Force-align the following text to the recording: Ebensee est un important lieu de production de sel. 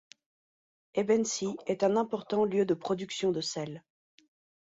Ebensee 0.95 1.57
est 1.67 1.83
un 1.83 1.95
important 1.95 2.43
lieu 2.43 2.65
de 2.65 2.73
production 2.73 3.31
de 3.31 3.39
sel. 3.39 3.83